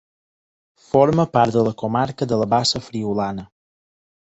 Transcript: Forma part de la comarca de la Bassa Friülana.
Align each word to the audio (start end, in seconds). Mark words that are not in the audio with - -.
Forma 0.93 1.27
part 1.39 1.55
de 1.57 1.65
la 1.69 1.75
comarca 1.85 2.31
de 2.33 2.43
la 2.43 2.51
Bassa 2.59 2.87
Friülana. 2.91 3.51